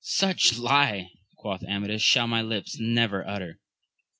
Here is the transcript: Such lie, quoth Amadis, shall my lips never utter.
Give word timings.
Such 0.03 0.57
lie, 0.57 1.11
quoth 1.37 1.61
Amadis, 1.63 2.01
shall 2.01 2.25
my 2.25 2.41
lips 2.41 2.79
never 2.79 3.23
utter. 3.27 3.59